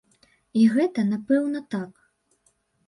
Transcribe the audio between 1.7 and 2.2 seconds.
так.